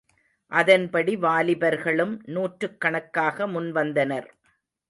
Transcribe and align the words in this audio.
அதன்படி 0.51 1.13
வாலிபர்களும் 1.17 2.15
நூற்றுக்கணக்காக 2.27 3.47
முன்வந்தனர். 3.47 4.29